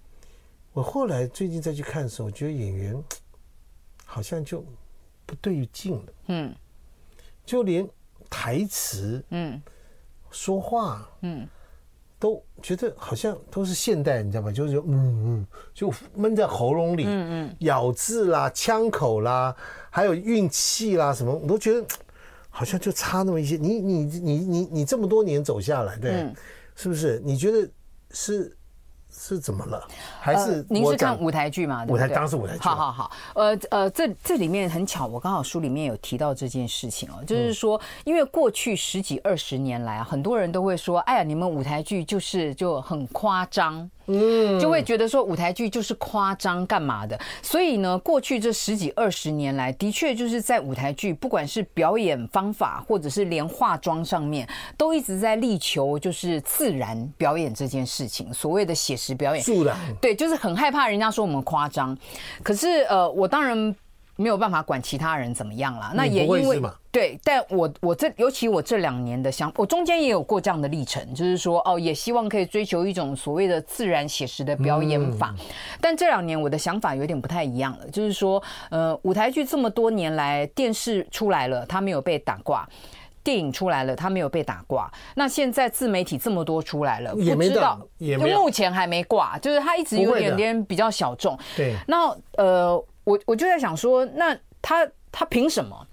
[0.73, 3.05] 我后来最近再去看的时候，我觉得演员
[4.05, 4.65] 好像就
[5.25, 6.13] 不对劲了。
[6.27, 6.55] 嗯，
[7.47, 7.89] 就连
[8.29, 9.63] 台词，嗯，
[10.31, 11.49] 说话，嗯，
[12.19, 14.51] 都觉得好像都是现代，你知道吗？
[14.51, 19.55] 就是嗯嗯，就闷在喉咙里，嗯嗯，咬字啦、腔口啦，
[19.91, 21.87] 还有运气啦什么，我都觉得
[22.51, 23.57] 好像就差那么一些。
[23.57, 26.35] 你你你你你这么多年走下来，对，
[26.75, 27.21] 是不是？
[27.25, 27.71] 你觉得
[28.11, 28.57] 是？
[29.13, 29.87] 是怎么了？
[30.21, 31.85] 还是、呃、您是看舞台剧吗？
[31.89, 32.61] 舞台当时舞台剧。
[32.61, 43.89] 好好好，呃呃，这这里面很巧，我刚好书里面有提到这件事情哦，就是说，因为过去十几二十年来啊，很多人都会说，哎呀，你们舞台剧就是就很夸张。
[44.07, 58.33] 嗯，就会觉得说舞台剧就是夸张干嘛的，所以呢，过去这十几二十年来，的确就是在舞台剧，不管是表演方法，或者是连化妆上面，都一直在力求就是自然表演这件事情。
[58.33, 61.97] 所谓的写实表演，自然，对，就是很害怕人家说我们夸张。
[62.43, 63.75] 可是呃，我当然。
[64.15, 66.61] 没有办法管其他人怎么样啦，那也因为
[66.93, 75.35] 对，但我我这尤其我这两年的想，我中间也有过这样的历程，就是说哦，也希望可以追求一种所谓的自然写实的表演法，
[75.81, 82.69] 但这两年我的想法有点不太一样了，就是说呃，舞台剧这么多年来电视出来了，它没有被打挂。
[83.25, 84.93] 电影出来了，他没有被打挂。
[85.15, 91.39] 那现在自媒体这么多出来了，也没不知道，也没目前还没挂，就是他一直有点点比较小众。
[91.57, 95.87] 对，那呃，我我就在想说，那他他凭什么？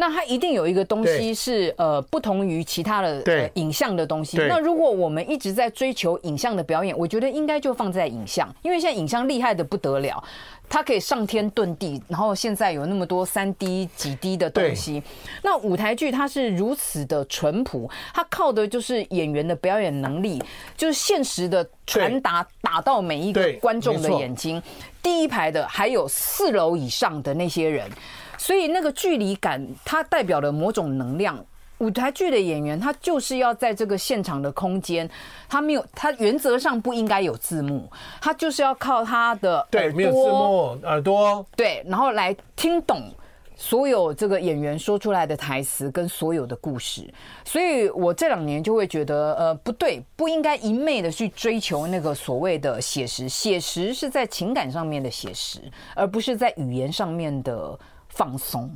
[0.00, 4.38] 那它一定有一个东西是呃不同于其他的呃影像的东西。
[4.38, 10.22] 那如果我们一直在追求影像的表演，我觉得应该就放在影像，因为现在影像厉害的不得了，
[10.68, 15.02] 它可以上天遁地，然后现在有那么多三 D 几 D 的东西。
[15.42, 20.40] 那舞台剧它是如此的淳朴，它靠的就是演员的表演能力，
[20.76, 24.62] 就是现实的传达打到每一个观众的眼睛。
[25.02, 27.90] 第一排的还有四楼以上的那些人。
[28.38, 31.44] 所以那个距离感，它代表了某种能量。
[31.78, 35.08] 舞台剧的演员，他就是要在这个现场的空间，
[35.48, 37.88] 他没有，他原则上不应该有字幕，
[38.20, 43.08] 他就是要靠他的，对，没有字幕，耳朵，对，然后来听懂
[43.54, 47.08] 所有这个演员说出来的台词跟所有的故事。
[47.44, 55.60] 所以我这两年就会觉得，呃，不对，不应该一昧的去追求那个所谓的写实，写实是在情感上面的写实，
[55.94, 57.78] 而不是在语言上面的。
[58.18, 58.68] 放松，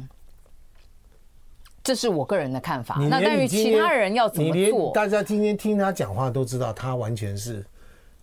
[1.82, 2.94] 这是我个人的看法。
[3.10, 4.92] 那对于其他人要怎么做？
[4.92, 7.66] 大家今天听他讲话都知道，他完全是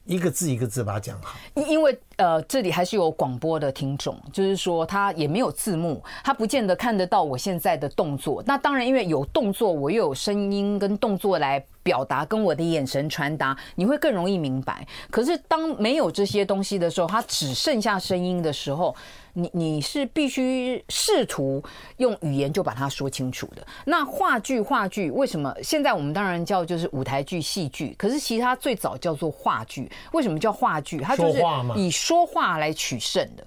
[0.06, 1.38] 一个字一个字把它讲好。
[1.56, 8.42] 因因为呃，这里还是有广播的听众，就是说他也没有字幕，他不见得看得到我现在的动作。
[8.48, 14.88] 那当然，因为有动作，我又有声音跟动作来表达，跟我的眼神传达，你会更容易明白。
[15.12, 18.96] 可是当没有这些东西的时候，他只剩下声音的时候。
[19.34, 21.64] 你你是必须试图
[21.98, 23.66] 用语言就把它说清楚的。
[23.86, 29.92] 那话剧话剧为什么现在我们当然叫就是舞台剧戏剧，可是其实它最早叫做话剧。
[30.14, 31.00] 为什么叫话剧？
[31.00, 31.42] 它就是
[31.76, 33.46] 以说话来取胜的，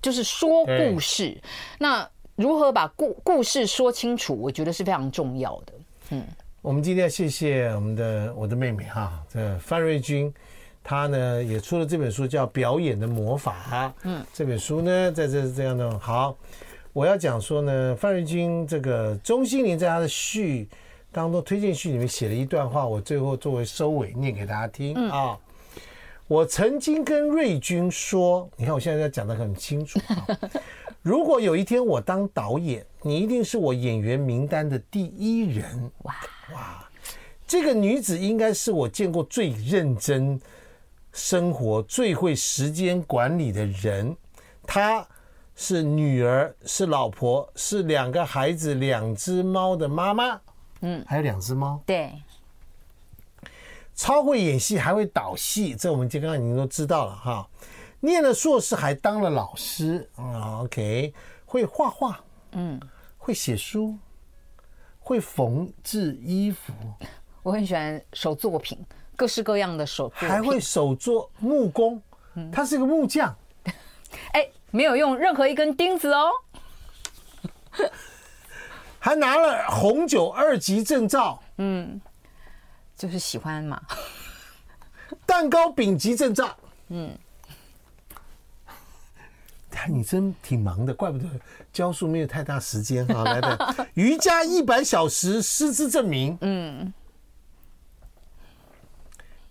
[0.00, 1.40] 就是说故事。
[1.78, 5.72] 那如何把故故事说清楚，我觉得是非常重要的。
[6.10, 6.24] 嗯，
[6.62, 10.32] 我们今天要谢谢我们的我的妹妹哈，这范瑞君。
[10.84, 13.88] 他呢也出了这本书，叫《表演的魔法》。
[14.02, 15.98] 嗯，这本书呢，在这是这样的。
[15.98, 16.36] 好，
[16.92, 20.68] 我要讲说呢，范瑞君这个钟心凌在他的序
[21.10, 25.38] 当中推荐序里面写了一段话，我最后作为收尾念给大家听啊。
[26.26, 30.26] 我曾经跟瑞军说，你看我现在在讲的很清楚啊。
[31.00, 35.64] 如果有一天我当导演，你一定是我演员名单的第一人。
[36.02, 36.14] 哇
[36.54, 36.88] 哇，
[37.46, 40.38] 这个女子应该是我见过最认真。
[41.14, 44.16] 生活最会时间管理的人，
[44.66, 45.06] 她
[45.54, 50.40] 是女儿，是老婆，是两个孩子、两只猫的妈妈。
[50.80, 51.80] 嗯，还有两只猫。
[51.86, 52.12] 对，
[53.94, 57.48] 超会演戏，还会导戏，这我们刚刚已经都知道了哈。
[58.00, 60.10] 念了硕士，还当了老师。
[60.18, 61.14] 嗯，OK，
[61.46, 62.20] 会画画，
[62.52, 62.80] 嗯，
[63.16, 63.96] 会写书，
[64.98, 66.72] 会缝制衣服。
[67.44, 68.84] 我很喜欢手作品。
[69.16, 72.00] 各式各样的手作，还会手做木工，
[72.52, 73.34] 他是个木匠。
[74.32, 76.30] 哎，没有用任何一根钉子哦，
[78.98, 81.42] 还拿了红酒二级证照。
[81.58, 82.00] 嗯，
[82.96, 83.80] 就是喜欢嘛。
[85.26, 86.56] 蛋糕丙级证照。
[86.88, 87.16] 嗯，
[89.88, 91.24] 你真挺忙的，怪不得
[91.72, 93.24] 教书没有太大时间啊。
[93.24, 96.36] 来的瑜伽一百小时师资证明。
[96.40, 96.92] 嗯。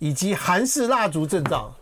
[0.03, 1.73] 以及韩式蜡烛证照，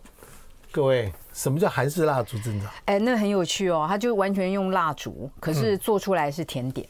[0.71, 2.67] 各位，什么叫韩式蜡烛证照？
[2.85, 6.87] 哎，那很有趣哦，它就完全用蜡烛，可是做出来是甜点，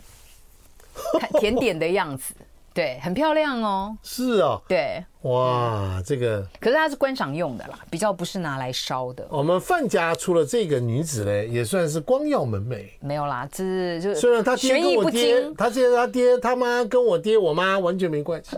[1.22, 2.34] 看 甜点的样子，
[2.74, 3.96] 对，很漂亮哦。
[4.04, 9.26] 是哦，对，哇，这个，可是它是观赏用的啦，比较不是拿来烧的。
[9.30, 12.86] 我们范家出了这个女子嘞，也算是光耀门楣。
[13.00, 18.58] 没有啦，这是就虽然他爹跟我爹，他现在他爹他妈跟我爹我妈完全没关系，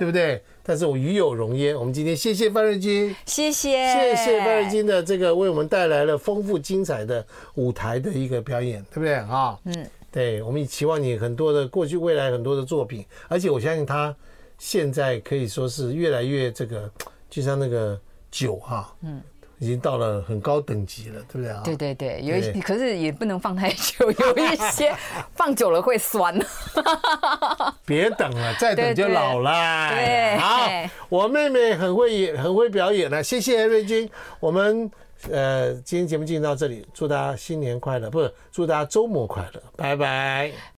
[0.00, 0.42] 对不对？
[0.62, 1.74] 但是我与有荣焉。
[1.74, 9.58] 我们今天谢谢范瑞军，谢谢谢谢范瑞军的这个为我们带来了丰富精彩的舞台的一个表演，对不对啊？
[9.64, 14.14] 嗯，对，我们也期望你很多的过去未来很多的作品，而且我相信他
[14.58, 16.90] 现在可以说是越来越这个，
[17.28, 18.00] 就像那个
[18.30, 19.20] 酒哈，嗯。
[19.62, 21.62] 已经到了很高等级了，对不对啊？
[21.64, 24.92] 对对对，有一可是也不能放太久，有一些
[25.36, 26.36] 放久了会酸。
[27.86, 29.88] 别等了，再等就老了。
[29.90, 30.68] 对，对，好，
[31.08, 33.22] 我妹妹很会演，很会表演了。
[33.22, 34.10] 谢谢瑞君，
[34.40, 34.90] 我们
[35.30, 40.50] 呃今天节目进行到这里，祝大家新年快乐，不是祝大家周末快乐，拜拜。